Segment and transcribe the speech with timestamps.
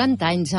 [0.00, 0.54] 90 anys.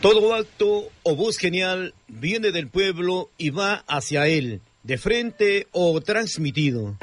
[0.00, 6.00] Todo acto o voz genial viene del pueblo y va hacia él, de frente o
[6.00, 6.96] transmitido.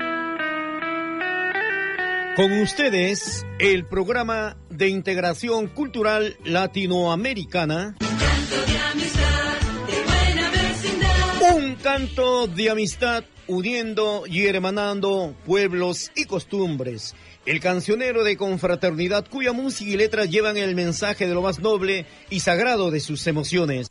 [2.36, 7.95] Con ustedes, el programa de integración cultural latinoamericana.
[8.00, 11.56] Un canto de amistad, de buena vecindad.
[11.56, 17.16] Un canto de amistad uniendo y hermanando pueblos y costumbres.
[17.45, 22.06] El cancionero de confraternidad cuya música y letras llevan el mensaje de lo más noble
[22.30, 23.88] y sagrado de sus emociones.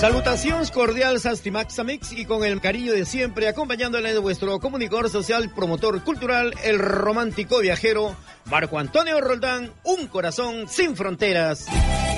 [0.00, 5.52] Salutaciones cordiales a Stimaxamix y con el cariño de siempre acompañándole de vuestro comunicador social,
[5.54, 11.66] promotor cultural, el romántico viajero, Marco Antonio Roldán, un corazón sin fronteras.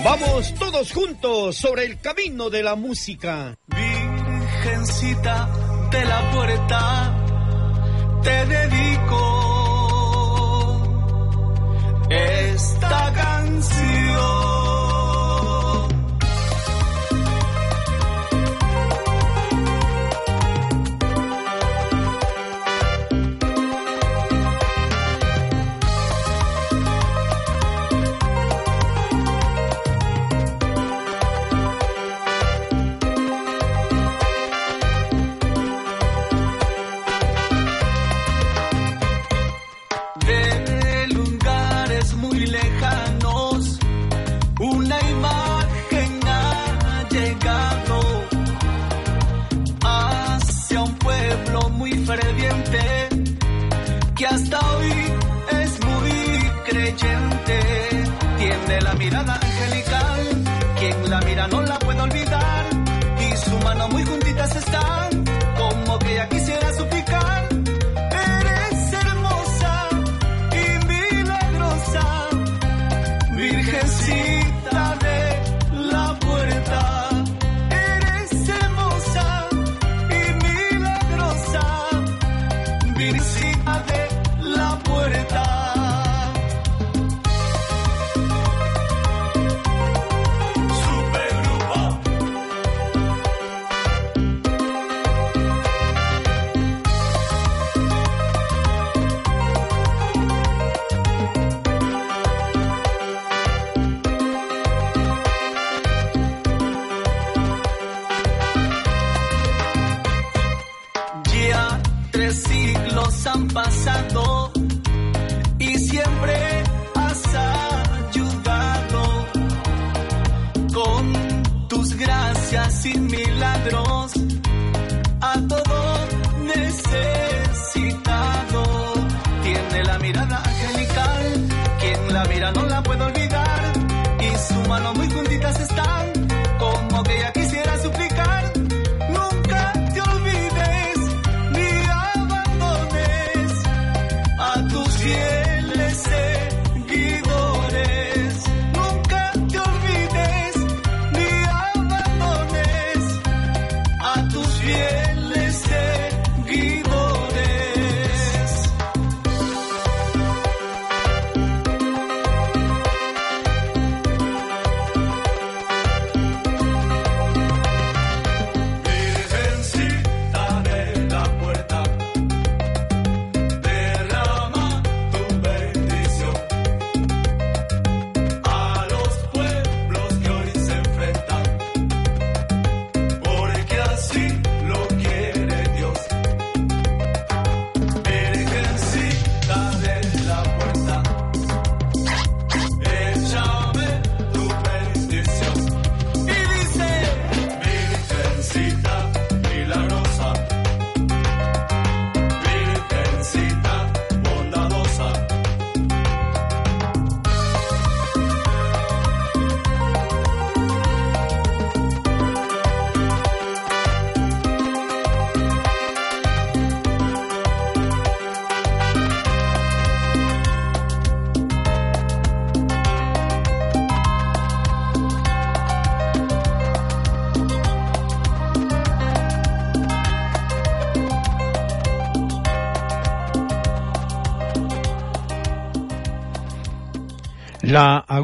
[0.05, 3.57] Vamos todos juntos sobre el camino de la música.
[4.63, 5.49] Virgencita
[5.91, 7.15] de la puerta,
[8.23, 9.19] te dedico
[12.09, 14.72] esta canción.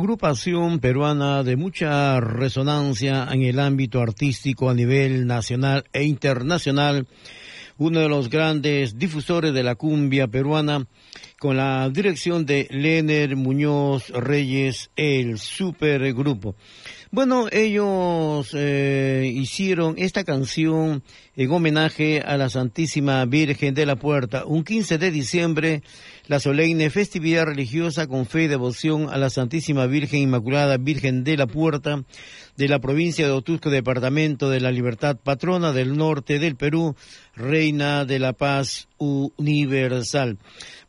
[0.08, 7.06] Agrupación peruana de mucha resonancia en el ámbito artístico a nivel nacional e internacional,
[7.76, 10.86] uno de los grandes difusores de la cumbia peruana,
[11.38, 16.56] con la dirección de Lener Muñoz Reyes, el supergrupo.
[17.10, 21.02] Bueno, ellos eh, hicieron esta canción
[21.36, 24.44] en homenaje a la Santísima Virgen de la Puerta.
[24.44, 25.82] Un 15 de diciembre,
[26.28, 31.38] la solemne festividad religiosa con fe y devoción a la Santísima Virgen Inmaculada Virgen de
[31.38, 32.04] la Puerta
[32.56, 36.94] de la provincia de Otusco, Departamento de la Libertad, patrona del norte del Perú,
[37.34, 40.36] reina de la paz universal.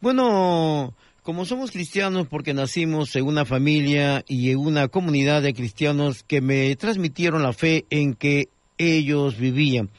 [0.02, 0.94] Bueno,
[1.24, 6.42] como somos cristianos porque nacimos en una familia y en una comunidad de cristianos que
[6.42, 9.90] me transmitieron la fe en que ellos vivían.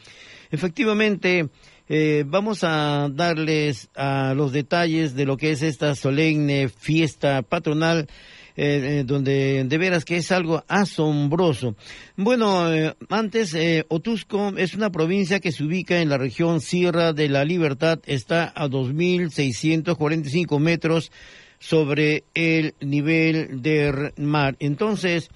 [0.51, 1.49] Efectivamente,
[1.93, 8.07] eh, vamos a darles a los detalles de lo que es esta solemne fiesta patronal
[8.57, 11.75] eh, eh, donde de veras que es algo asombroso.
[12.17, 12.65] Bueno,
[13.09, 13.57] antes,
[13.89, 18.53] Otusco es una provincia que se ubica en la región Sierra de la Libertad, está
[18.55, 21.11] a 2.645 metros
[21.59, 24.55] sobre el nivel del mar.
[24.61, 25.29] Entonces,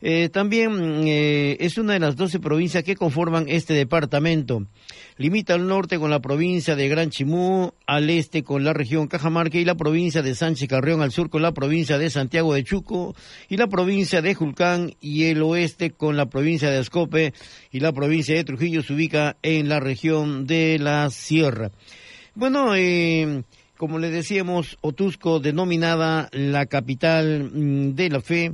[0.00, 4.66] eh, también eh, es una de las doce provincias que conforman este departamento.
[5.16, 9.58] Limita al norte con la provincia de Gran Chimú, al este con la región Cajamarca
[9.58, 13.16] y la provincia de Sánchez Carrión, al sur con la provincia de Santiago de Chuco
[13.48, 17.32] y la provincia de Julcán y el oeste con la provincia de Ascope
[17.72, 21.72] y la provincia de Trujillo se ubica en la región de la Sierra.
[22.36, 23.42] Bueno, eh,
[23.76, 28.52] como le decíamos, Otusco denominada la capital mm, de la fe,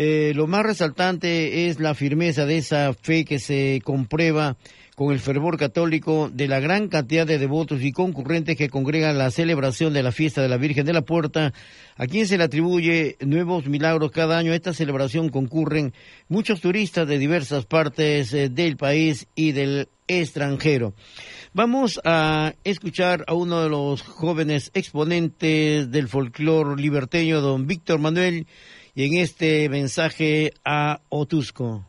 [0.00, 4.56] eh, lo más resaltante es la firmeza de esa fe que se comprueba
[4.94, 9.32] con el fervor católico de la gran cantidad de devotos y concurrentes que congregan la
[9.32, 11.52] celebración de la fiesta de la Virgen de la Puerta,
[11.96, 14.52] a quien se le atribuye nuevos milagros cada año.
[14.52, 15.92] A esta celebración concurren
[16.28, 20.94] muchos turistas de diversas partes eh, del país y del extranjero.
[21.54, 28.46] Vamos a escuchar a uno de los jóvenes exponentes del folclore liberteño, don Víctor Manuel,
[28.98, 31.86] y en este mensaje a Otusco.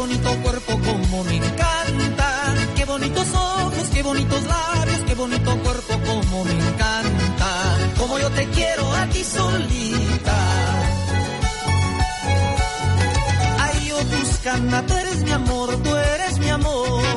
[0.00, 6.00] Qué bonito cuerpo como me encanta, qué bonitos ojos, qué bonitos labios, qué bonito cuerpo
[6.06, 10.38] como me encanta, como yo te quiero a ti solita.
[13.58, 17.09] Ay, oh Tuscana, tú eres mi amor, tú eres mi amor.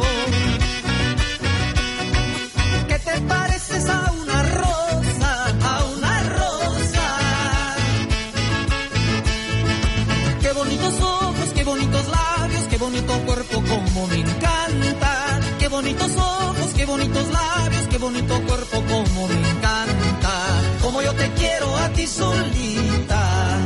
[13.93, 15.39] como me encanta.
[15.59, 20.33] Qué bonitos ojos, qué bonitos labios, qué bonito cuerpo, como me encanta.
[20.81, 23.63] Como yo te quiero a ti solita.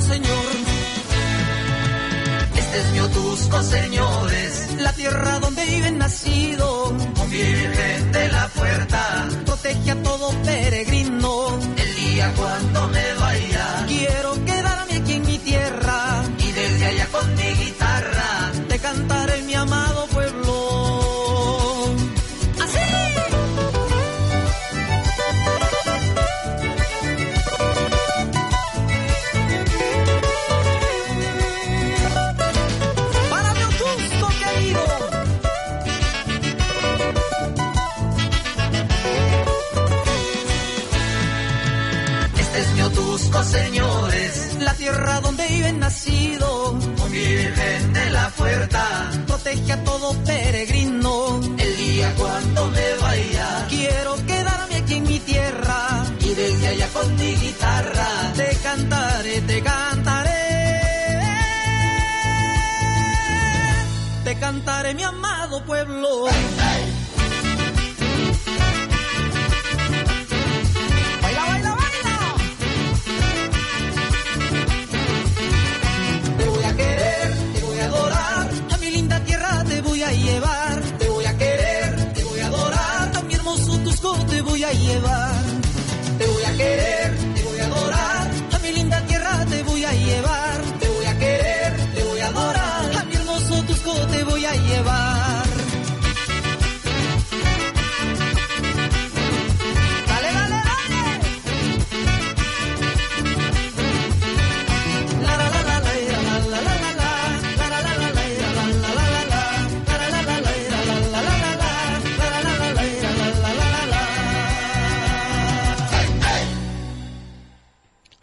[0.00, 0.52] Señor.
[2.56, 6.92] Este es mi Otusco, señores, la tierra donde vive nacido,
[7.30, 11.58] Virgen de la Puerta, protege a todo peregrino.
[11.76, 13.23] El día cuando me vaya,
[49.74, 51.40] a todo peregrino.
[51.58, 56.04] El día cuando me vaya, quiero quedarme aquí en mi tierra.
[56.20, 60.44] Y desde allá con mi guitarra, te cantaré, te cantaré.
[64.24, 66.26] Te cantaré, mi amado pueblo.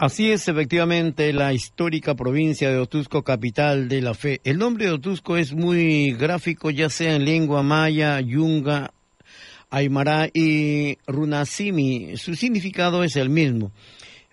[0.01, 4.41] Así es, efectivamente, la histórica provincia de Otusco, capital de la fe.
[4.43, 8.95] El nombre de Otusco es muy gráfico, ya sea en lengua maya, yunga,
[9.69, 12.17] aymara y runasimi.
[12.17, 13.71] Su significado es el mismo.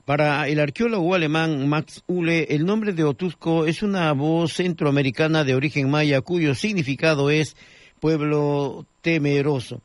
[0.06, 5.54] Para el arqueólogo alemán Max Uhle, el nombre de Otusco es una voz centroamericana de
[5.54, 7.56] origen maya cuyo significado es
[8.00, 9.82] pueblo temeroso.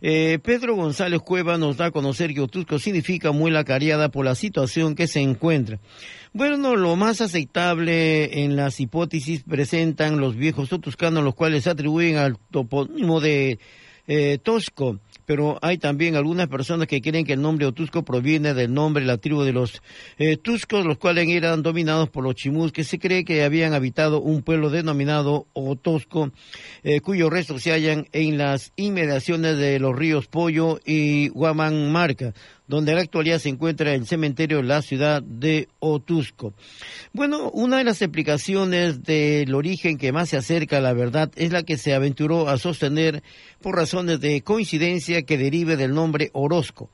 [0.00, 4.34] Eh, Pedro González Cueva nos da a conocer que Otusco significa muela cariada por la
[4.34, 5.78] situación que se encuentra.
[6.32, 12.36] Bueno, lo más aceptable en las hipótesis presentan los viejos otuscanos, los cuales atribuyen al
[12.50, 13.58] topónimo de
[14.06, 18.72] eh, Tosco, pero hay también algunas personas que creen que el nombre Otusco proviene del
[18.72, 19.82] nombre de la tribu de los
[20.18, 24.20] eh, Tuscos, los cuales eran dominados por los chimús, que se cree que habían habitado
[24.20, 26.30] un pueblo denominado Otosco,
[26.84, 32.32] eh, cuyos restos se hallan en las inmediaciones de los ríos Pollo y Huamanmarca,
[32.68, 36.54] donde en la actualidad se encuentra el cementerio de la ciudad de Otusco.
[37.12, 41.52] Bueno, una de las explicaciones del origen que más se acerca a la verdad es
[41.52, 43.22] la que se aventuró a sostener
[43.60, 46.90] por razones de coincidencia que derive del nombre Orozco,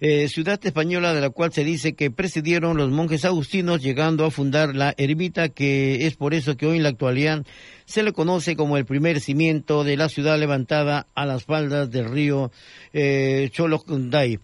[0.00, 4.30] eh, ciudad española de la cual se dice que presidieron los monjes agustinos llegando a
[4.30, 7.44] fundar la ermita que es por eso que hoy en la actualidad
[7.84, 12.10] se le conoce como el primer cimiento de la ciudad levantada a las faldas del
[12.10, 12.50] río
[12.92, 14.40] eh, Cholocunday.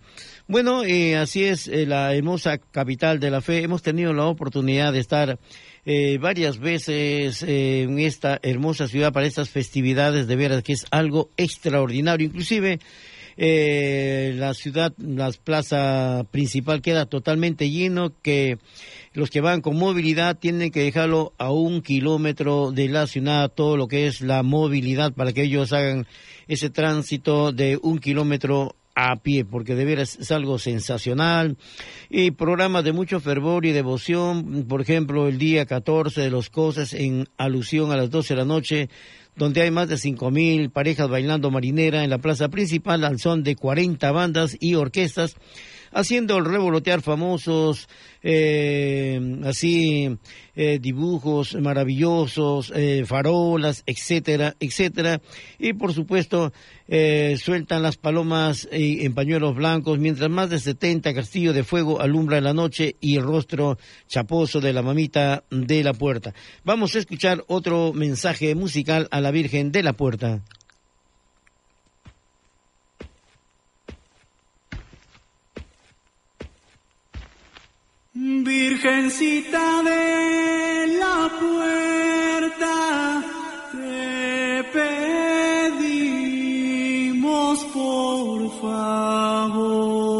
[0.52, 3.62] Bueno, eh, así es eh, la hermosa capital de la fe.
[3.62, 5.38] Hemos tenido la oportunidad de estar
[5.86, 10.84] eh, varias veces eh, en esta hermosa ciudad para estas festividades, de veras que es
[10.90, 12.26] algo extraordinario.
[12.26, 12.80] Inclusive
[13.34, 18.58] la ciudad, la plaza principal queda totalmente lleno, que
[19.14, 23.78] los que van con movilidad tienen que dejarlo a un kilómetro de la ciudad, todo
[23.78, 26.06] lo que es la movilidad para que ellos hagan
[26.46, 31.56] ese tránsito de un kilómetro a pie, porque de veras es algo sensacional.
[32.10, 36.92] Y programas de mucho fervor y devoción, por ejemplo, el día 14 de los cosas
[36.92, 38.88] en alusión a las 12 de la noche,
[39.36, 43.42] donde hay más de cinco mil parejas bailando marinera en la plaza principal al son
[43.42, 45.36] de 40 bandas y orquestas,
[45.92, 47.88] haciendo revolotear famosos,
[48.22, 50.16] eh, así,
[50.54, 55.20] eh, dibujos maravillosos, eh, farolas, etcétera, etcétera.
[55.58, 56.52] Y por supuesto,
[56.88, 62.00] eh, sueltan las palomas eh, en pañuelos blancos, mientras más de 70 castillos de fuego
[62.00, 66.34] alumbran la noche y el rostro chaposo de la mamita de la puerta.
[66.64, 70.42] Vamos a escuchar otro mensaje musical a la Virgen de la Puerta.
[78.24, 83.24] Virgencita de la puerta,
[83.72, 84.62] te
[86.62, 90.11] pedimos por favor.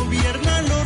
[0.00, 0.79] Gobiernalo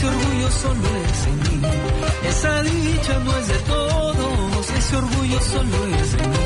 [0.00, 1.60] ese orgullo solo es en mí.
[2.26, 6.36] Esa dicha no es de todos, ese orgullo solo es en mí.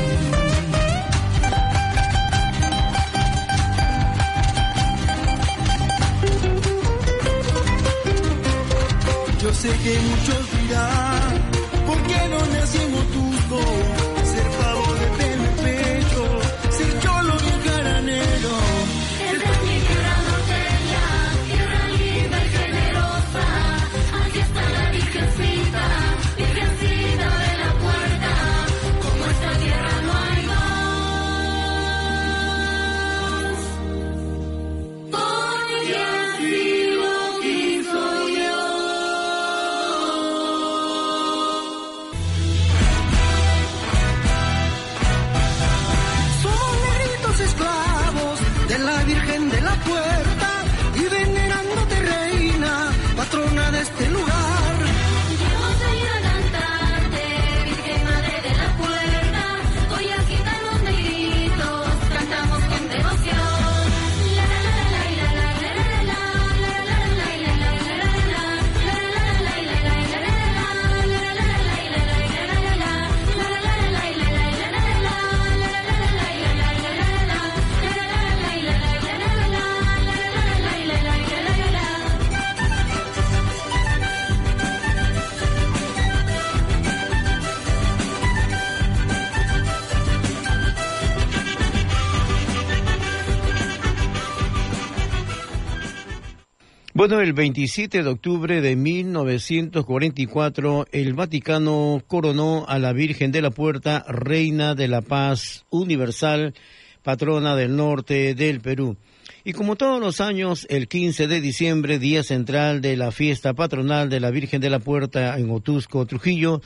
[9.41, 11.33] Yo sé que muchos dirán,
[11.87, 14.14] ¿por qué no nacimos juntos?
[97.07, 103.51] Bueno, el 27 de octubre de 1944, el Vaticano coronó a la Virgen de la
[103.51, 106.55] Puerta, Reina de la Paz Universal,
[107.03, 108.97] patrona del norte del Perú.
[109.43, 114.09] Y como todos los años, el 15 de diciembre, día central de la fiesta patronal
[114.09, 116.63] de la Virgen de la Puerta en Otusco, Trujillo,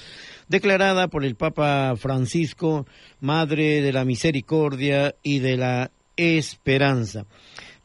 [0.48, 2.88] declarada por el Papa Francisco,
[3.20, 7.26] Madre de la Misericordia y de la Esperanza.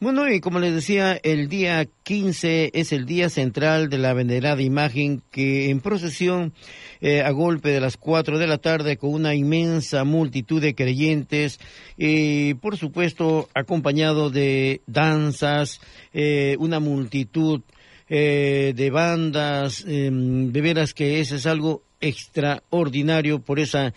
[0.00, 4.60] Bueno, y como les decía, el día 15 es el día central de la venerada
[4.60, 6.52] imagen que en procesión
[7.00, 11.60] eh, a golpe de las 4 de la tarde con una inmensa multitud de creyentes
[11.96, 15.80] y por supuesto acompañado de danzas,
[16.12, 17.62] eh, una multitud
[18.08, 23.94] eh, de bandas, em, de veras que ese es algo extraordinario por esa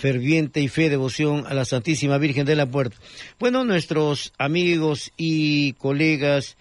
[0.00, 2.96] ferviente y fe devoción a la Santísima Virgen de la Puerta.
[3.38, 6.56] Bueno, nuestros amigos y colegas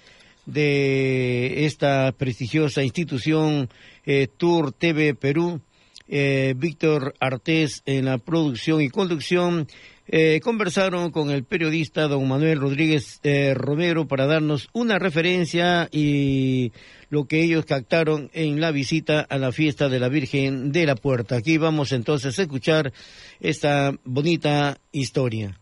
[0.46, 3.70] de esta prestigiosa institución
[4.06, 5.62] eh, Tour TV Perú,
[6.10, 9.68] eh, Víctor Artés en la producción y conducción,
[10.12, 13.22] eh, conversaron con el periodista don Manuel Rodríguez
[13.54, 16.72] Romero para darnos una referencia y
[17.10, 20.96] lo que ellos captaron en la visita a la fiesta de la Virgen de la
[20.96, 21.36] Puerta.
[21.36, 22.92] Aquí vamos entonces a escuchar
[23.40, 25.59] esta bonita historia.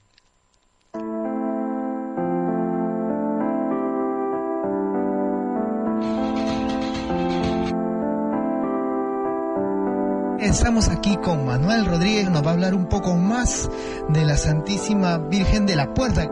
[10.48, 13.70] Estamos aquí con Manuel Rodríguez, nos va a hablar un poco más
[14.08, 16.32] de la Santísima Virgen de la Puerta.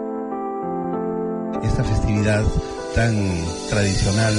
[1.62, 2.42] Esta festividad
[2.96, 3.14] tan
[3.70, 4.34] tradicional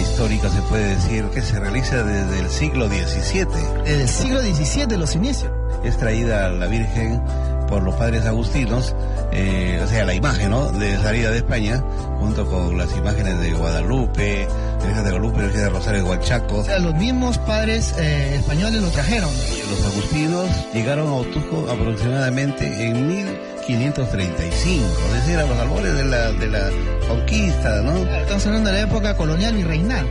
[0.00, 3.44] histórica se puede decir que se realiza desde el siglo XVII.
[3.84, 5.52] Desde el siglo XVII los inicios.
[5.84, 7.22] Es traída la Virgen
[7.70, 8.94] por los padres agustinos,
[9.32, 10.70] eh, o sea, la imagen, ¿no?
[10.72, 11.82] De salida de España,
[12.18, 14.48] junto con las imágenes de Guadalupe,
[14.84, 16.56] Virgen de Guadalupe, Virgen de Rosario de Huachaco.
[16.58, 19.30] O sea, los mismos padres eh, españoles lo trajeron.
[19.70, 26.32] Los agustinos llegaron a Otujo aproximadamente en 1535, es decir, a los albores de la,
[26.32, 26.70] de la
[27.08, 27.96] conquista, ¿no?
[27.96, 30.06] Estamos hablando de la época colonial y reinal.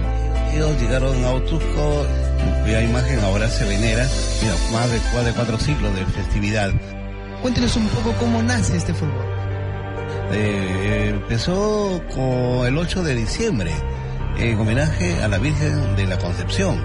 [0.54, 2.06] Ellos llegaron a Otusco,
[2.64, 4.08] cuya imagen ahora se venera,
[4.42, 6.72] mira, más de, más de cuatro siglos de festividad.
[7.42, 9.26] Cuéntenos un poco cómo nace este fútbol.
[10.34, 13.72] Eh, empezó con el 8 de diciembre,
[14.38, 16.78] en homenaje a la Virgen de la Concepción.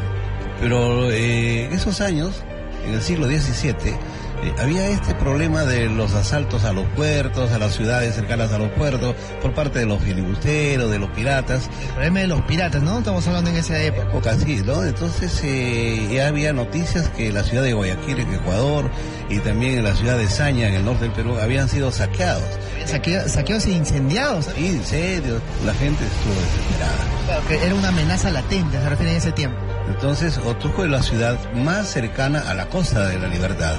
[0.61, 2.45] Pero eh, esos años,
[2.87, 3.97] en el siglo XVII,
[4.45, 8.59] eh, había este problema de los asaltos a los puertos, a las ciudades cercanas a
[8.59, 11.71] los puertos, por parte de los filibusteros, de los piratas.
[11.83, 12.99] El problema de los piratas, ¿no?
[12.99, 14.31] Estamos hablando en esa época.
[14.31, 14.85] Así, ¿no?
[14.85, 18.91] Entonces eh, ya había noticias que la ciudad de Guayaquil, en Ecuador,
[19.29, 22.45] y también en la ciudad de Saña, en el norte del Perú, habían sido saqueados.
[22.87, 24.47] Saqueados, saqueados e incendiados.
[24.55, 25.41] Sí, incendios.
[25.65, 27.15] La gente estuvo desesperada.
[27.27, 29.57] Claro, que era una amenaza latente, se refiere a ese tiempo.
[29.89, 33.77] Entonces, Otujo es la ciudad más cercana a la costa de la libertad,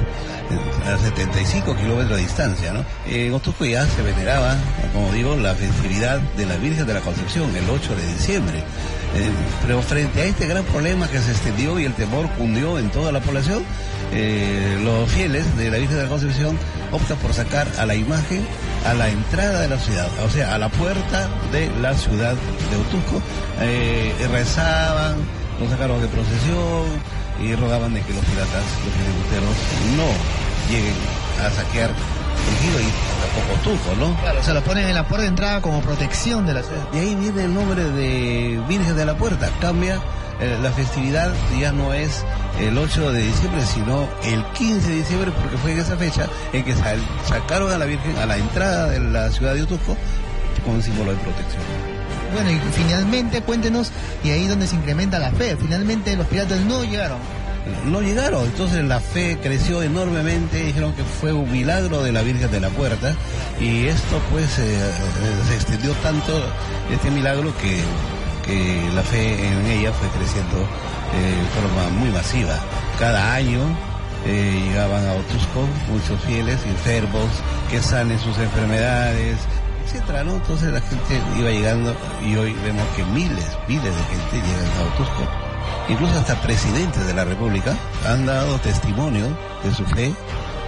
[0.85, 2.85] a 75 kilómetros de distancia, ¿no?
[3.07, 4.55] En Otujo ya se veneraba,
[4.93, 8.57] como digo, la festividad de la Virgen de la Concepción, el 8 de diciembre.
[9.15, 9.29] Eh,
[9.61, 13.11] pero frente a este gran problema que se extendió y el temor cundió en toda
[13.11, 13.63] la población,
[14.11, 16.57] eh, los fieles de la Virgen de la Concepción
[16.91, 18.45] optan por sacar a la imagen
[18.85, 22.77] a la entrada de la ciudad, o sea, a la puerta de la ciudad de
[22.77, 23.21] Otuco.
[23.61, 25.15] Eh, rezaban,
[25.59, 26.85] lo sacaron de procesión
[27.41, 29.55] y rogaban de que los piratas, los filibusteros,
[29.97, 30.09] no
[30.69, 30.95] lleguen
[31.43, 31.91] a saquear
[32.45, 32.91] Ejido y
[33.21, 34.21] tampoco Tuco, ¿no?
[34.21, 36.89] Claro, se lo ponen en la puerta de entrada como protección de la ciudad.
[36.91, 39.49] De ahí viene el nombre de Virgen de la Puerta.
[39.59, 39.99] Cambia,
[40.39, 42.23] eh, la festividad ya no es
[42.59, 46.63] el 8 de diciembre, sino el 15 de diciembre, porque fue en esa fecha en
[46.63, 46.75] que
[47.27, 49.97] sacaron a la Virgen a la entrada de la ciudad de Otuco
[50.63, 51.63] como un símbolo de protección.
[52.35, 56.83] Bueno, y finalmente cuéntenos, y ahí donde se incrementa la fe, finalmente los piratas no
[56.83, 57.17] llegaron.
[57.85, 58.43] no llegaron.
[58.43, 62.67] Entonces la fe creció enormemente, dijeron que fue un milagro de la Virgen de la
[62.71, 63.15] Puerta
[63.57, 64.91] y esto pues eh, eh,
[65.47, 66.33] se extendió tanto
[66.91, 67.79] este milagro que,
[68.45, 72.59] que la fe en ella fue creciendo eh, de forma muy masiva.
[72.99, 73.61] Cada año
[74.25, 77.29] llegaban a Otusco muchos fieles enfermos
[77.69, 79.37] que sanen sus enfermedades,
[79.85, 80.33] etcétera, ¿no?
[80.35, 81.95] Entonces la gente iba llegando
[82.25, 85.27] y hoy vemos que miles, miles de gente llegan a Otusco
[85.87, 87.75] incluso hasta presidentes de la República
[88.07, 89.25] han dado testimonio
[89.63, 90.11] de su fe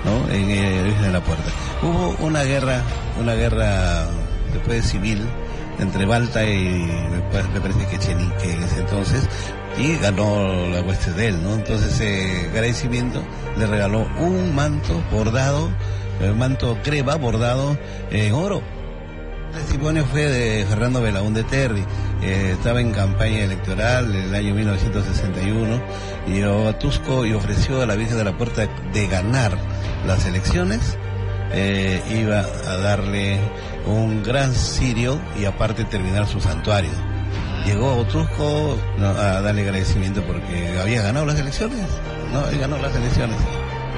[0.06, 0.32] ¿no?
[0.34, 1.43] en el Virgen de la Puerta.
[1.82, 2.82] Hubo una guerra,
[3.19, 4.06] una guerra
[4.53, 5.19] después civil
[5.80, 9.27] entre Balta y me pa- me parece que Chenique en ese entonces
[9.80, 11.53] y ganó la hueste de él, ¿no?
[11.56, 13.21] Entonces eh, agradecimiento
[13.58, 15.69] le regaló un manto bordado,
[16.21, 17.77] el manto creva bordado
[18.12, 18.62] en oro.
[19.53, 21.83] El testimonio fue de Fernando Belaúnde Terry.
[22.21, 25.81] Eh, estaba en campaña electoral en el año 1961
[26.27, 29.57] y llegó a Tusco y ofreció a la Virgen de la Puerta de ganar
[30.05, 30.97] las elecciones.
[31.53, 33.39] eh, iba a darle
[33.86, 36.91] un gran sirio y aparte terminar su santuario.
[37.65, 41.79] Llegó a Otrusco a darle agradecimiento porque había ganado las elecciones.
[42.33, 43.38] No, él ganó las elecciones.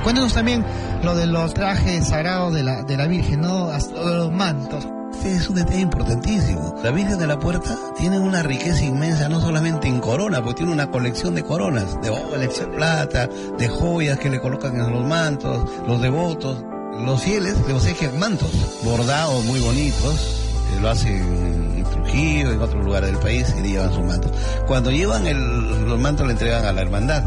[0.04, 0.64] Cuéntenos también
[1.04, 3.72] lo de los trajes sagrados de la, de la Virgen, ¿no?
[3.96, 4.88] Los mantos.
[5.20, 6.76] Este es un detalle importantísimo.
[6.82, 10.72] La Virgen de la Puerta tiene una riqueza inmensa, no solamente en corona, porque tiene
[10.72, 13.28] una colección de coronas, de oro, de plata,
[13.58, 16.64] de joyas que le colocan en los mantos, los devotos.
[17.06, 18.50] Los fieles le obsequian mantos,
[18.84, 20.42] bordados muy bonitos,
[20.74, 24.32] eh, lo hacen en Trujillo, en otros lugares del país, y llevan sus mantos.
[24.68, 27.24] Cuando llevan el, los mantos le entregan a la hermandad,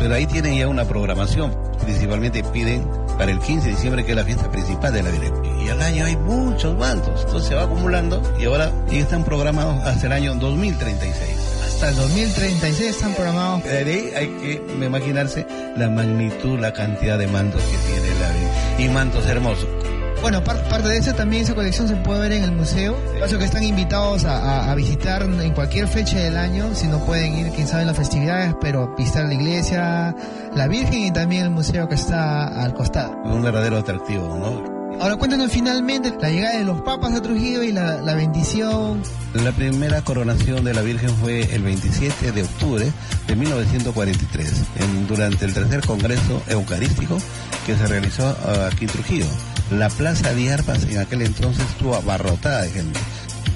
[0.00, 4.16] pero ahí tienen ya una programación, principalmente piden para el 15 de diciembre, que es
[4.16, 5.34] la fiesta principal de la Virgen.
[5.60, 9.76] Y al año hay muchos mantos, entonces se va acumulando y ahora ya están programados
[9.84, 11.50] hasta el año 2036.
[11.66, 13.62] Hasta el 2036 están programados.
[13.64, 18.82] De ahí hay que imaginarse la magnitud, la cantidad de mantos que tiene la.
[18.82, 19.68] Y mantos hermosos.
[20.22, 22.94] Bueno, par- parte de eso también, esa colección se puede ver en el museo.
[23.18, 26.86] Por eso que están invitados a, a- a visitar en cualquier fecha del año, si
[26.88, 30.14] no pueden ir, quién sabe, en las festividades, pero visitar la iglesia,
[30.54, 33.16] la Virgen y también el museo que está al costado.
[33.24, 34.80] Un verdadero atractivo, ¿no?
[35.00, 39.00] Ahora cuéntanos finalmente la llegada de los papas a Trujillo y la, la bendición.
[39.32, 42.92] La primera coronación de la Virgen fue el 27 de octubre
[43.26, 47.16] de 1943, en- durante el tercer Congreso Eucarístico
[47.64, 49.24] que se realizó ah, aquí en Trujillo.
[49.70, 52.98] La Plaza de Arpas en aquel entonces estuvo abarrotada de gente.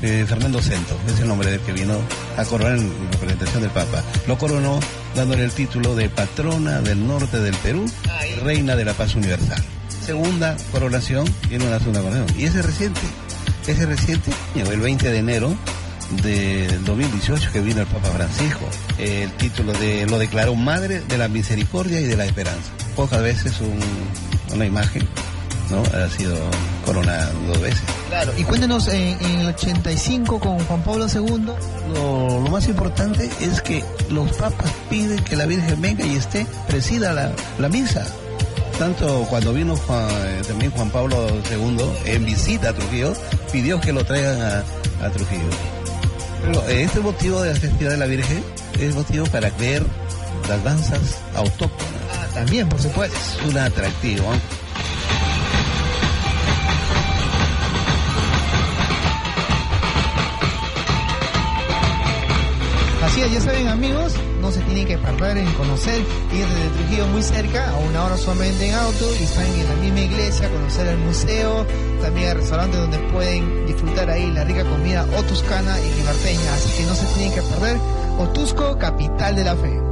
[0.02, 1.96] Eh, Fernando Cento, es el nombre del que vino
[2.36, 4.02] a coronar en representación del Papa.
[4.26, 4.78] Lo coronó
[5.14, 7.86] dándole el título de patrona del norte del Perú,
[8.42, 9.62] reina de la paz universal.
[10.04, 12.38] Segunda coronación, tiene una segunda coronación.
[12.38, 13.00] Y ese es reciente,
[13.66, 15.54] ese es reciente, el 20 de enero
[16.22, 18.68] del 2018 que vino el Papa Francisco.
[18.98, 22.70] El título de lo declaró Madre de la Misericordia y de la Esperanza.
[22.94, 25.02] Pocas veces un- una imagen
[25.70, 25.82] ¿no?
[25.98, 26.36] ha sido
[26.84, 27.80] coronada dos veces.
[28.08, 28.32] Claro.
[28.36, 31.46] Y cuéntanos en, en el 85 con Juan Pablo II.
[31.94, 36.46] Lo, lo más importante es que los papas piden que la Virgen venga y esté,
[36.68, 38.06] presida la, la misa.
[38.78, 43.14] Tanto cuando vino Juan- eh, también Juan Pablo II en visita a Trujillo,
[43.52, 44.58] pidió que lo traigan a,
[45.06, 45.44] a Trujillo.
[46.44, 48.44] Pero eh, este motivo de la festividad de la Virgen
[48.80, 49.84] es motivo para ver
[50.48, 51.00] las danzas
[51.36, 51.94] autóctonas.
[52.12, 53.16] Ah, también, por supuesto.
[53.16, 54.24] Es un atractivo.
[54.34, 54.38] ¿eh?
[63.04, 66.00] Así es, ya saben amigos, no se tienen que perder en conocer,
[66.32, 69.74] ir desde Trujillo muy cerca, a una hora solamente en auto, y están en la
[69.74, 71.66] misma iglesia, conocer el museo,
[72.00, 76.86] también el restaurante donde pueden disfrutar ahí la rica comida otuscana y liberteña, así que
[76.86, 77.76] no se tienen que perder.
[78.18, 79.83] Otusco, capital de la fe.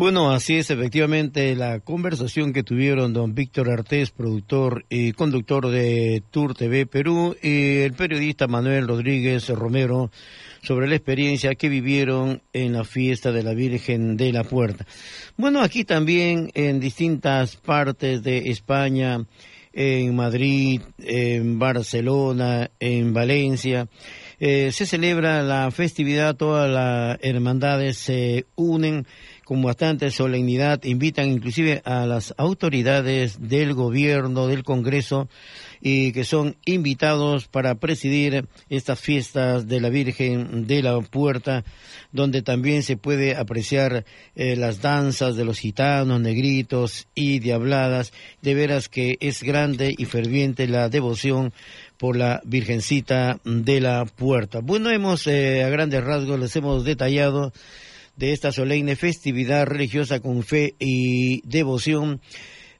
[0.00, 6.22] Bueno, así es efectivamente la conversación que tuvieron don Víctor Artés, productor y conductor de
[6.30, 10.10] Tour TV Perú, y el periodista Manuel Rodríguez Romero
[10.62, 14.86] sobre la experiencia que vivieron en la fiesta de la Virgen de la Puerta.
[15.36, 19.26] Bueno, aquí también en distintas partes de España,
[19.74, 23.86] en Madrid, en Barcelona, en Valencia,
[24.38, 29.06] eh, se celebra la festividad, todas las hermandades se unen
[29.50, 35.28] con bastante solemnidad, invitan inclusive a las autoridades del gobierno, del Congreso,
[35.80, 41.64] y que son invitados para presidir estas fiestas de la Virgen de la Puerta,
[42.12, 44.04] donde también se puede apreciar
[44.36, 48.12] eh, las danzas de los gitanos, negritos y diabladas.
[48.42, 51.52] De veras que es grande y ferviente la devoción
[51.98, 54.60] por la Virgencita de la Puerta.
[54.60, 57.52] Bueno, hemos eh, a grandes rasgos les hemos detallado
[58.20, 62.20] de esta solemne festividad religiosa con fe y devoción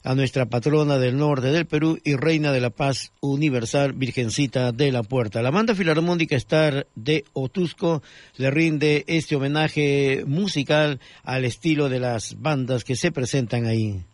[0.04, 4.92] a nuestra patrona del norte del Perú y reina de la paz universal, Virgencita de
[4.92, 5.40] la Puerta.
[5.40, 8.02] La banda filarmónica Star de Otusco
[8.36, 14.04] le rinde este homenaje musical al estilo de las bandas que se presentan ahí.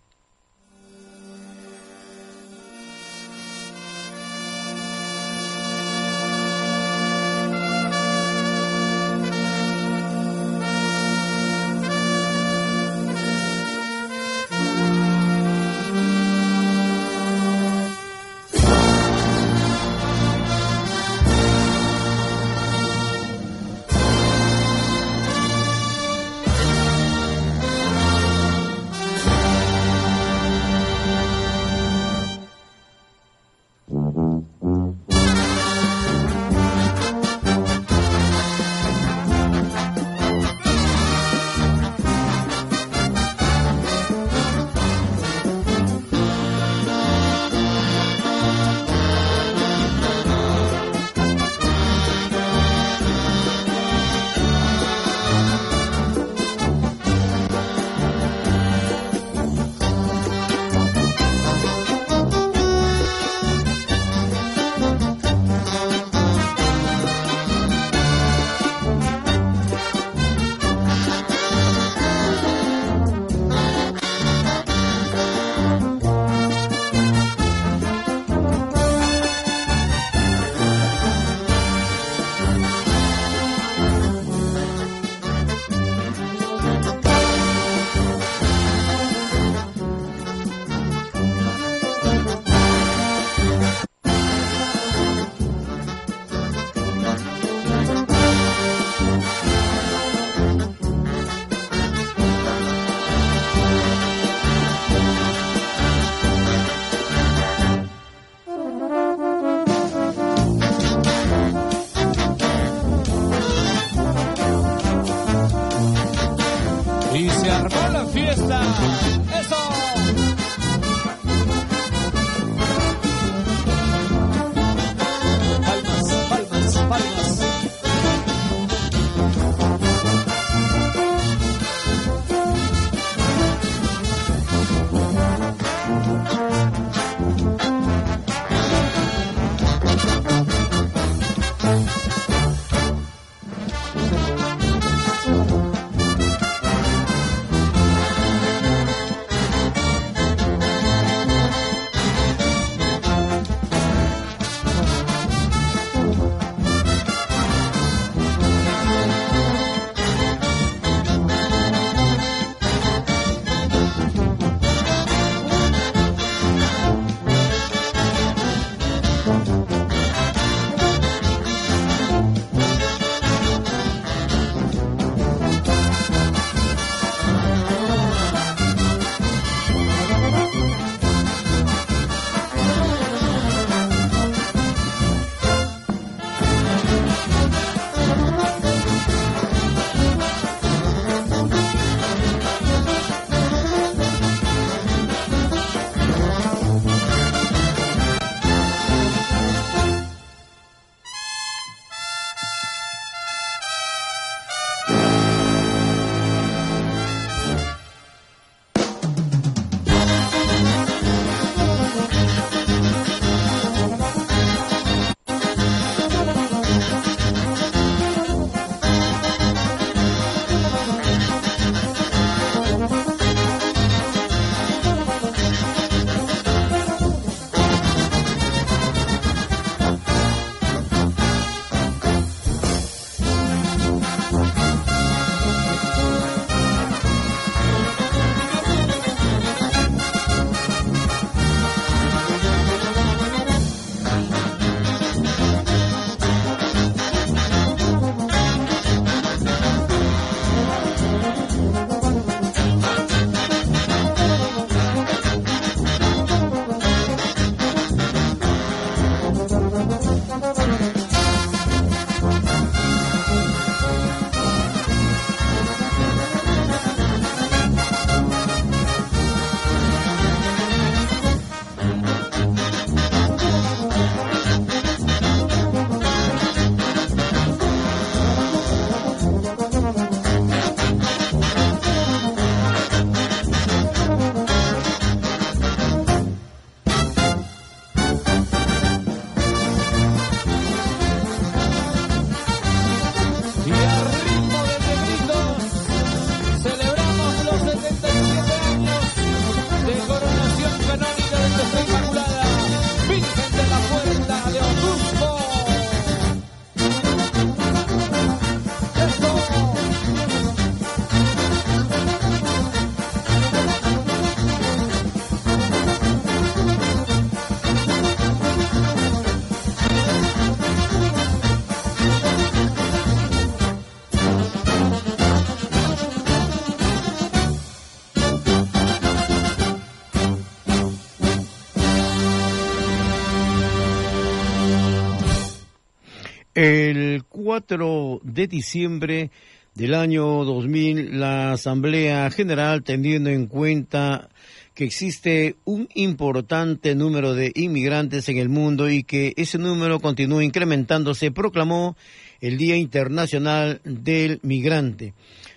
[337.56, 339.30] 4 de diciembre
[339.74, 344.28] del año 2000, la Asamblea General, teniendo en cuenta
[344.74, 350.44] que existe un importante número de inmigrantes en el mundo y que ese número continúa
[350.44, 351.96] incrementándose, proclamó
[352.42, 355.14] el Día Internacional del Migrante.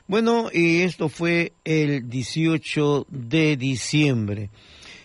[0.07, 4.51] Bueno, y esto fue el 18 de diciembre.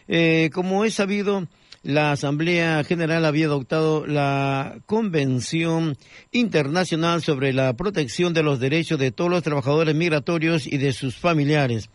[0.07, 1.49] Eh, como es sabido,
[1.85, 5.97] la Asamblea General había adoptado la Convención
[6.33, 11.17] Internacional sobre la Protección de los Derechos de todos los trabajadores migratorios y de sus
[11.17, 11.91] familiares.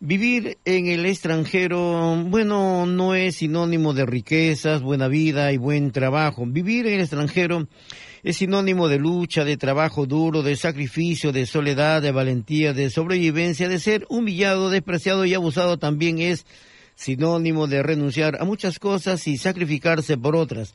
[0.00, 6.44] Vivir en el extranjero, bueno, no es sinónimo de riquezas, buena vida y buen trabajo.
[6.44, 7.68] Vivir en el extranjero
[8.24, 13.68] es sinónimo de lucha, de trabajo duro, de sacrificio, de soledad, de valentía, de sobrevivencia,
[13.68, 16.44] de ser humillado, despreciado y abusado también es
[16.94, 20.74] sinónimo de renunciar a muchas cosas y sacrificarse por otras,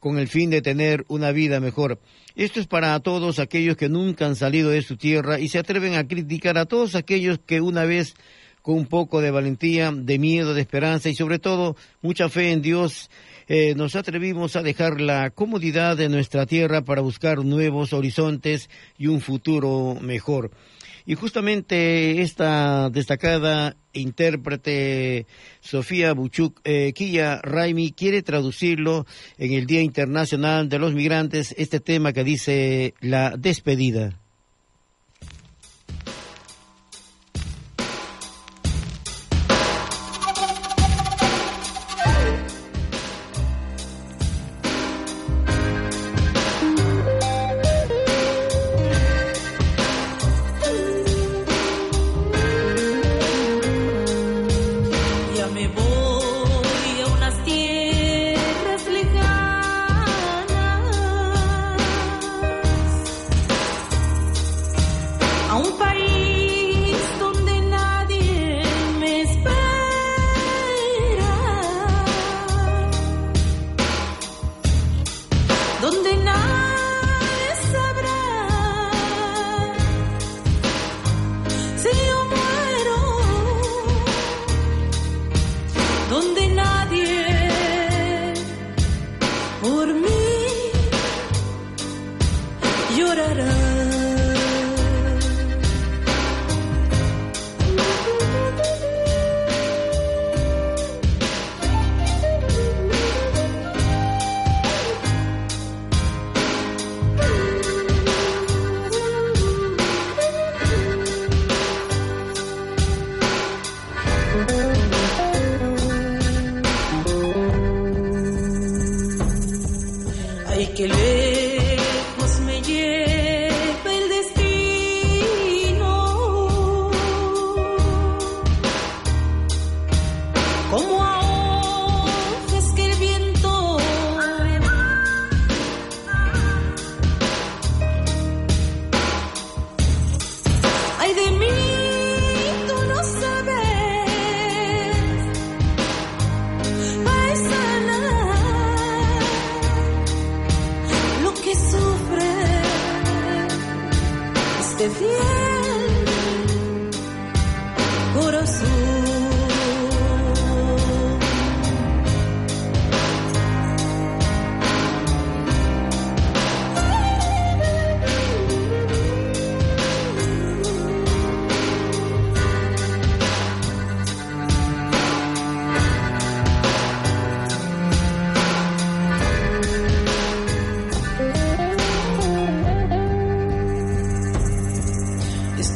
[0.00, 2.00] con el fin de tener una vida mejor.
[2.36, 5.94] Esto es para todos aquellos que nunca han salido de su tierra y se atreven
[5.94, 8.14] a criticar a todos aquellos que una vez
[8.62, 12.62] con un poco de valentía, de miedo, de esperanza y sobre todo mucha fe en
[12.62, 13.10] Dios
[13.48, 19.08] eh, nos atrevimos a dejar la comodidad de nuestra tierra para buscar nuevos horizontes y
[19.08, 20.50] un futuro mejor.
[21.06, 25.26] Y justamente esta destacada intérprete
[25.60, 26.92] Sofía Buchuk eh,
[27.42, 29.06] Raimi quiere traducirlo
[29.38, 34.19] en el Día Internacional de los Migrantes, este tema que dice la despedida.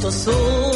[0.06, 0.73] Estos ojos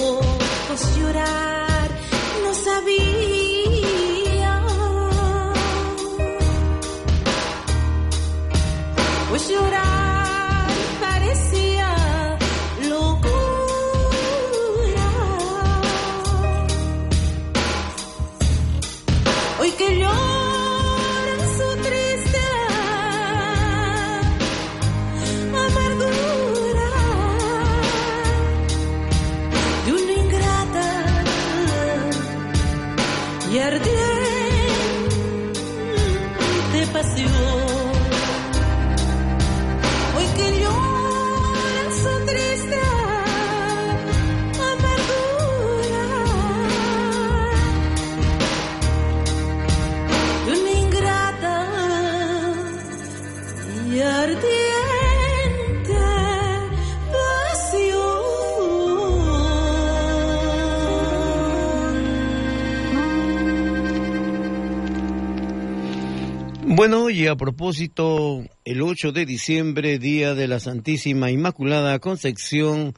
[67.08, 67.08] pasión.
[67.08, 72.94] Bueno, y a propósito, el 8 de diciembre, Día de la Santísima Inmaculada Concepción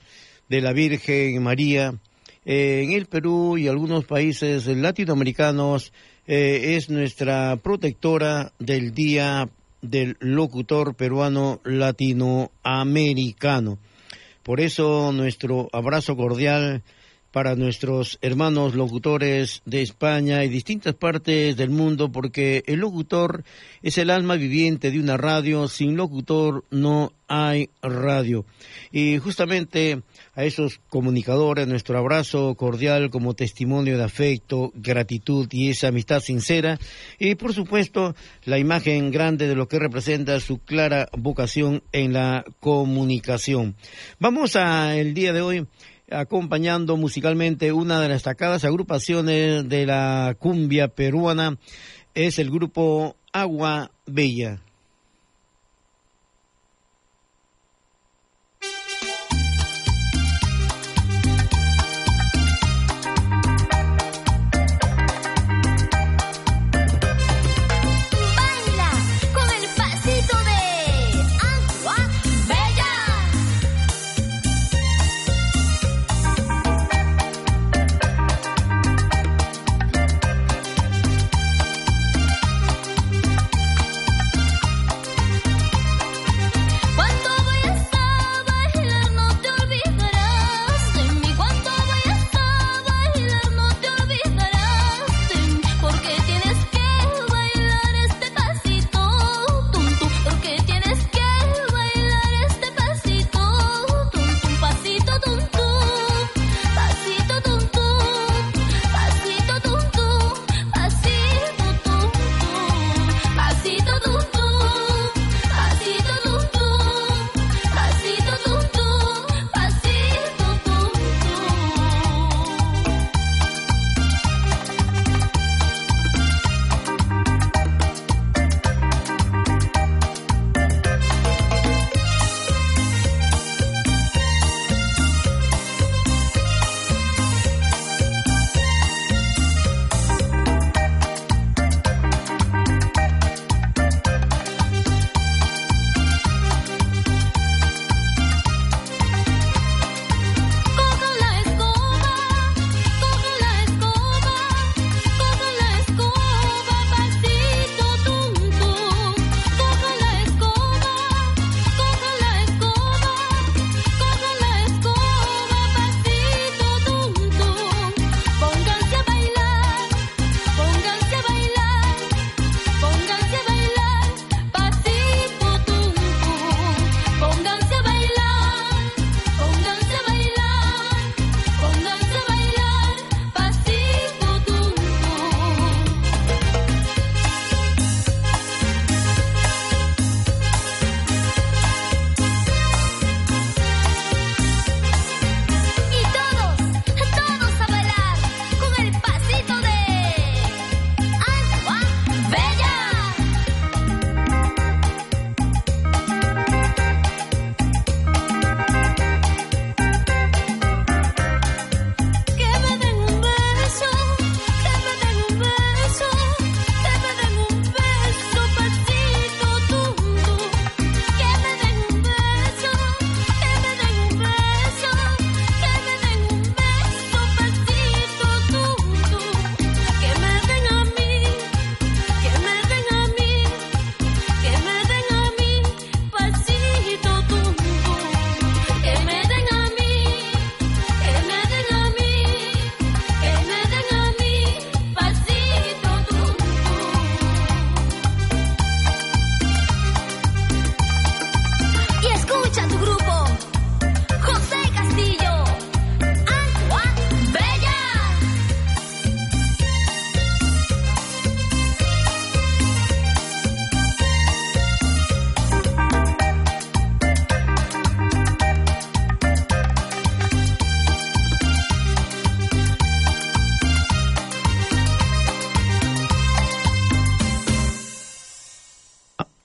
[0.48, 1.94] de la Virgen María,
[2.44, 5.92] eh, en el Perú y algunos países latinoamericanos
[6.26, 9.48] eh, es nuestra protectora del Día
[9.82, 13.78] del Locutor Peruano Latinoamericano.
[14.42, 16.82] Por eso nuestro abrazo cordial
[17.32, 23.44] para nuestros hermanos locutores de España y distintas partes del mundo, porque el locutor
[23.82, 28.44] es el alma viviente de una radio, sin locutor no hay radio.
[28.90, 30.02] Y justamente
[30.34, 36.78] a esos comunicadores nuestro abrazo cordial como testimonio de afecto, gratitud y esa amistad sincera,
[37.20, 42.44] y por supuesto la imagen grande de lo que representa su clara vocación en la
[42.58, 43.76] comunicación.
[44.18, 45.66] Vamos a el día de hoy
[46.10, 51.58] acompañando musicalmente una de las destacadas agrupaciones de la cumbia peruana
[52.14, 54.60] es el grupo Agua Bella.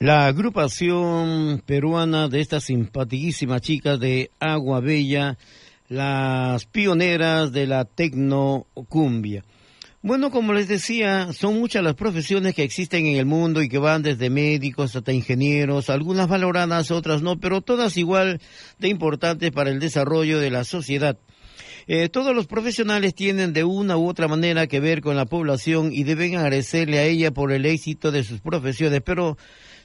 [0.05, 5.35] La agrupación peruana de estas simpaticísimas chicas de Agua Bella,
[5.89, 9.43] las pioneras de la tecnocumbia.
[10.03, 13.79] Bueno, como les decía, son muchas las profesiones que existen en el mundo y que
[13.79, 18.39] van desde médicos hasta ingenieros, algunas valoradas, otras no, pero todas igual
[18.77, 21.17] de importantes para el desarrollo de la sociedad.
[21.87, 25.91] Eh, todos los profesionales tienen de una u otra manera que ver con la población
[25.91, 29.35] y deben agradecerle a ella por el éxito de sus profesiones, pero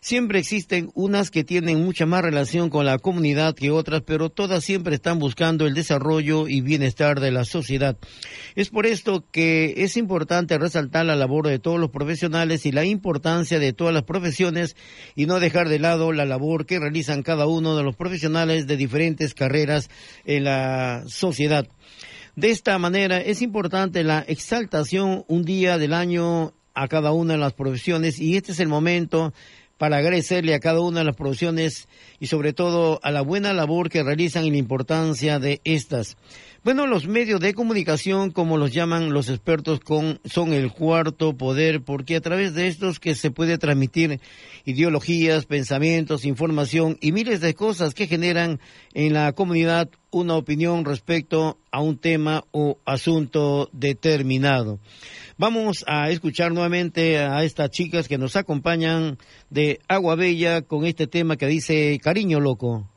[0.01, 4.65] siempre existen unas que tienen mucha más relación con la comunidad que otras, pero todas
[4.65, 7.97] siempre están buscando el desarrollo y bienestar de la sociedad.
[8.55, 12.85] Es por esto que es importante resaltar la labor de todos los profesionales y la
[12.85, 14.77] importancia de todas las profesiones
[15.15, 18.77] y no dejar de lado la labor que realizan cada uno de los profesionales de
[18.77, 19.91] diferentes carreras
[20.25, 21.67] en la sociedad.
[22.37, 27.39] De esta manera es importante la exaltación un día del año a cada una de
[27.39, 29.33] las profesiones y este es el momento
[29.81, 33.89] para agradecerle a cada una de las profesiones y sobre todo a la buena labor
[33.89, 36.19] que realizan y la importancia de estas.
[36.63, 41.81] Bueno, los medios de comunicación, como los llaman los expertos, con, son el cuarto poder,
[41.81, 44.21] porque a través de estos que se puede transmitir
[44.67, 48.61] ideologías, pensamientos, información y miles de cosas que generan
[48.93, 54.81] en la comunidad una opinión respecto a un tema o asunto determinado.
[55.39, 59.17] Vamos a escuchar nuevamente a estas chicas que nos acompañan
[59.49, 62.90] de Agua Bella con este tema que dice Cariño Loco.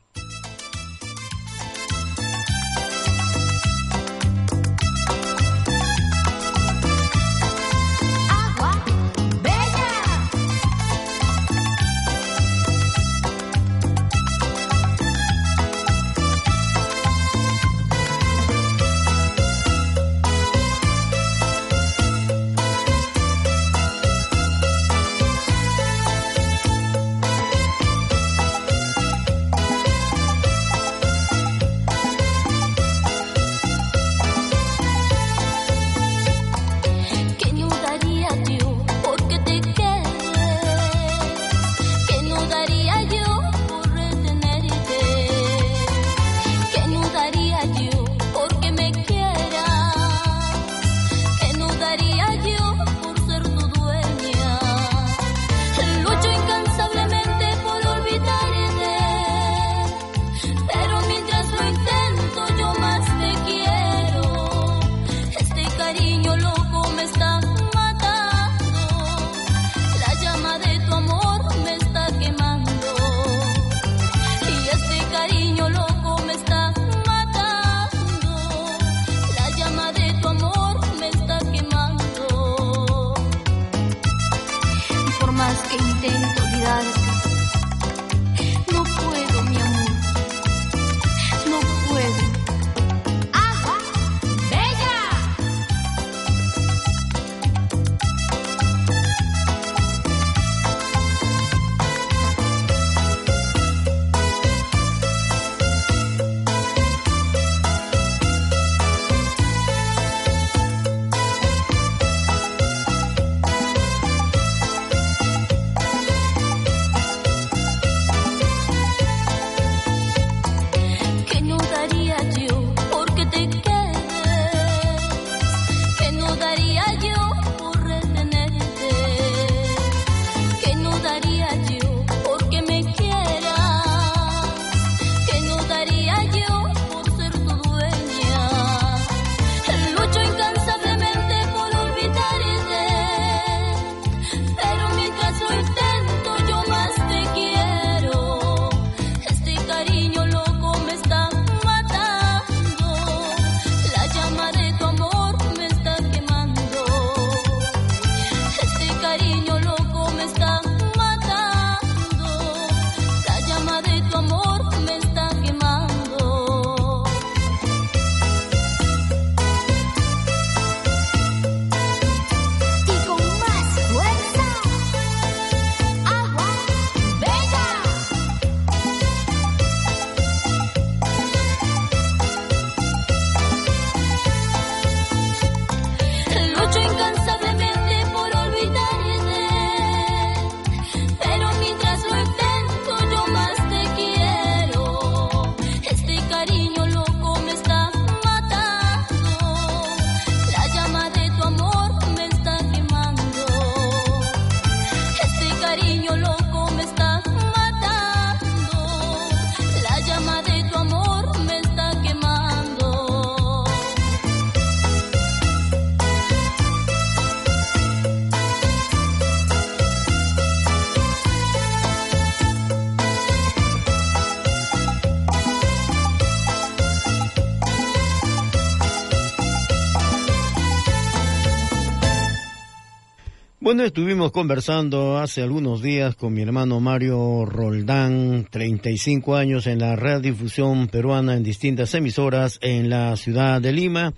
[233.64, 239.96] Bueno, estuvimos conversando hace algunos días con mi hermano Mario Roldán, 35 años en la
[239.96, 244.12] radiodifusión peruana en distintas emisoras en la ciudad de Lima.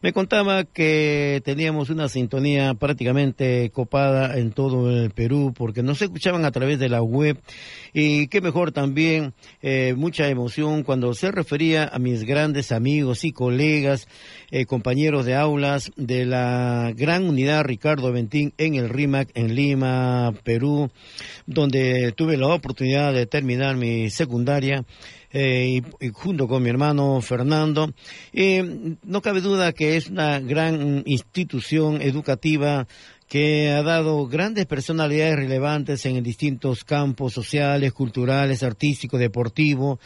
[0.00, 6.46] Me contaba que teníamos una sintonía prácticamente copada en todo el Perú porque nos escuchaban
[6.46, 7.38] a través de la web
[7.92, 13.32] y qué mejor también, eh, mucha emoción cuando se refería a mis grandes amigos y
[13.32, 14.08] colegas,
[14.50, 20.32] eh, compañeros de aulas de la gran unidad Ricardo Ventín en el RIMAC en Lima,
[20.44, 20.90] Perú,
[21.46, 24.84] donde tuve la oportunidad de terminar mi secundaria.
[25.32, 27.92] eh, y, junto con mi hermano Fernando.
[28.32, 32.86] Eh, no cabe duda que es una gran institución educativa
[33.28, 39.98] que ha dado grandes personalidades relevantes en distintos campos sociales, culturales, artísticos, deportivos,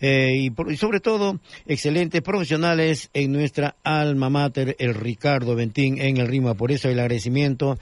[0.00, 6.18] eh, y, y sobre todo excelentes profesionales en nuestra alma mater, el Ricardo Ventín en
[6.18, 6.54] el Rima.
[6.54, 7.78] Por eso el agradecimiento,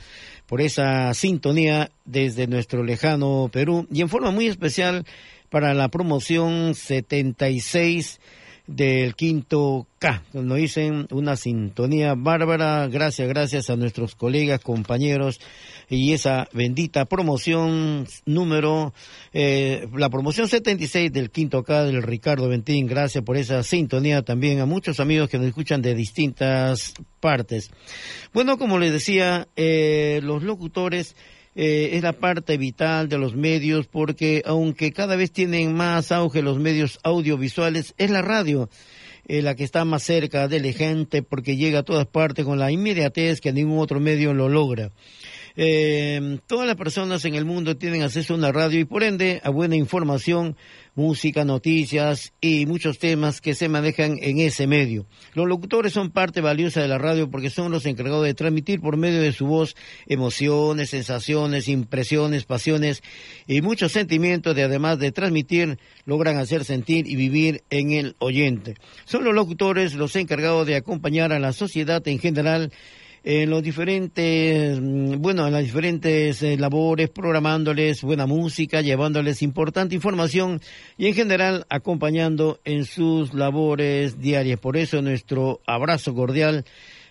[0.47, 3.87] por esa sintonía desde nuestro lejano Perú.
[3.91, 5.05] Y en forma muy especial
[5.51, 8.21] para la promoción 76
[8.67, 10.23] del quinto K.
[10.33, 12.87] Nos dicen una sintonía bárbara.
[12.89, 15.41] Gracias, gracias a nuestros colegas, compañeros
[15.89, 18.93] y esa bendita promoción número,
[19.33, 22.87] eh, la promoción 76 del quinto K del Ricardo Ventín.
[22.87, 27.71] Gracias por esa sintonía también a muchos amigos que nos escuchan de distintas partes.
[28.33, 31.15] Bueno, como les decía, eh, los locutores
[31.57, 36.43] eh, es la parte vital de los medios porque aunque cada vez tienen más auge
[36.43, 38.69] los medios audiovisuales, es la radio
[39.29, 42.59] eh, la que está más cerca de la gente porque llega a todas partes con
[42.59, 44.93] la inmediatez que ningún otro medio lo logra.
[45.57, 49.41] Eh, todas las personas en el mundo tienen acceso a una radio y por ende
[49.43, 50.55] a buena información,
[50.95, 55.07] música, noticias y muchos temas que se manejan en ese medio.
[55.35, 58.99] Los locutores son parte valiosa de la radio porque son los encargados de transmitir por
[58.99, 59.77] medio de su voz
[60.07, 63.03] emociones, sensaciones, impresiones, pasiones
[63.47, 68.75] y muchos sentimientos de además de transmitir logran hacer sentir y vivir en el oyente.
[69.07, 72.73] Son los locutores los encargados de acompañar a la sociedad en general
[73.29, 79.97] en los diferentes, mm, bueno, en las diferentes eh, labores, programándoles buena música, llevándoles importante
[79.97, 80.61] información
[80.97, 84.61] y en general acompañando en sus labores diarias.
[84.61, 86.65] Por eso nuestro abrazo cordial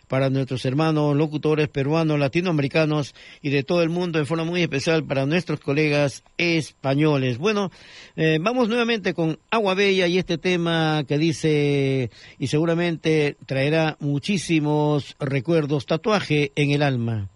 [0.07, 5.03] para nuestros hermanos locutores peruanos, latinoamericanos y de todo el mundo, en forma muy especial
[5.03, 7.37] para nuestros colegas españoles.
[7.37, 7.71] Bueno,
[8.15, 15.15] eh, vamos nuevamente con Agua Bella y este tema que dice, y seguramente traerá muchísimos
[15.19, 17.29] recuerdos, tatuaje en el alma.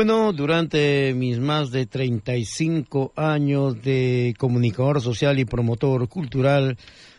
[0.00, 6.78] Bueno, durante mis más de 35 años de comunicador social y promotor cultural,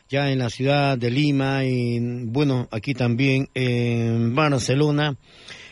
[0.09, 5.15] ya en la ciudad de Lima y bueno, aquí también en Barcelona,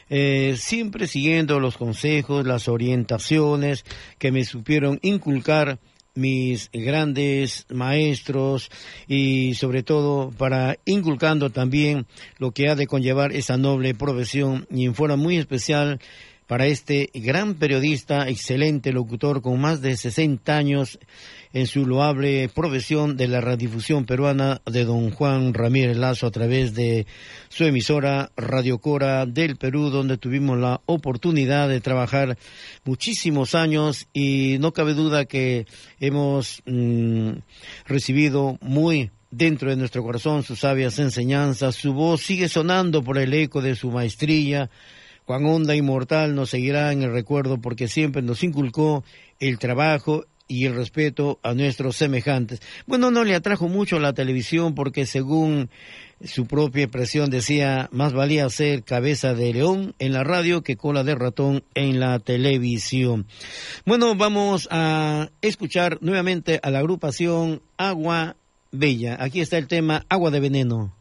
[0.08, 3.86] eh, siempre siguiendo los consejos, las orientaciones
[4.20, 5.80] que me supieron inculcar
[6.14, 8.70] mis grandes maestros
[9.08, 12.06] y sobre todo para inculcando también
[12.38, 14.68] lo que ha de conllevar esa noble profesión.
[14.70, 16.00] Y en forma muy especial
[16.50, 20.98] para este gran periodista, excelente locutor con más de 60 años
[21.54, 26.74] en su loable profesión de la radiodifusión peruana de don Juan Ramírez Lazo a través
[26.74, 27.06] de
[27.50, 32.36] su emisora Radio Cora del Perú, donde tuvimos la oportunidad de trabajar
[32.84, 34.08] muchísimos años.
[34.12, 35.68] Y no cabe duda que
[36.00, 37.30] hemos mm,
[37.86, 43.32] recibido muy dentro de nuestro corazón sus sabias enseñanzas, su voz sigue sonando por el
[43.36, 44.72] eco de su maestría,
[45.30, 49.04] Juan Onda Inmortal nos seguirá en el recuerdo porque siempre nos inculcó
[49.40, 52.62] el trabajo y el respeto a nuestros semejantes.
[52.88, 55.70] Bueno, no le atrajo mucho la televisión porque según
[56.26, 61.04] su propia expresión decía, más valía ser cabeza de león en la radio que cola
[61.04, 63.28] de ratón en la televisión.
[63.86, 68.36] Bueno, vamos a escuchar nuevamente a la agrupación Agua
[68.72, 69.16] Bella.
[69.20, 70.99] Aquí está el tema Agua de Veneno.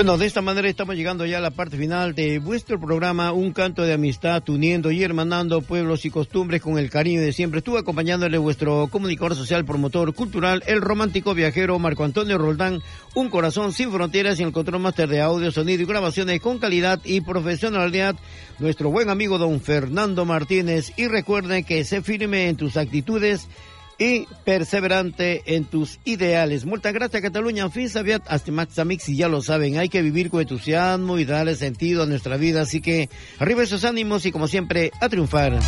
[0.00, 3.52] Bueno, de esta manera estamos llegando ya a la parte final de vuestro programa Un
[3.52, 7.58] canto de amistad, uniendo y hermanando pueblos y costumbres con el cariño de siempre.
[7.58, 12.80] Estuve acompañándole vuestro comunicador social, promotor cultural, el romántico viajero Marco Antonio Roldán,
[13.14, 16.98] un corazón sin fronteras y el control máster de audio, sonido y grabaciones con calidad
[17.04, 18.16] y profesionalidad,
[18.58, 20.94] nuestro buen amigo don Fernando Martínez.
[20.96, 23.48] Y recuerden que sé firme en tus actitudes
[24.00, 26.64] y perseverante en tus ideales.
[26.64, 30.40] Muchas gracias Cataluña, fin sabiat hasta Maxamix y ya lo saben, hay que vivir con
[30.40, 34.90] entusiasmo y darle sentido a nuestra vida, así que arriba esos ánimos y como siempre
[35.02, 35.60] a triunfar.